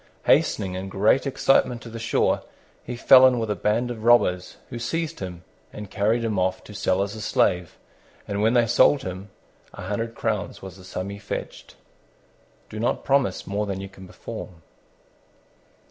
[0.25, 2.41] Hastening in great excitement to the shore,
[2.83, 6.63] he fell in with a band of robbers, who seized him and carried him off
[6.63, 7.77] to sell as a slave:
[8.27, 9.29] and when they sold him
[9.75, 11.75] a hundred crowns was the sum he fetched.
[12.67, 14.63] Do not promise more than you can perform.